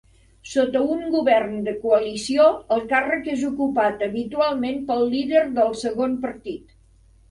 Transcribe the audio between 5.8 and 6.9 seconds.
segon partit.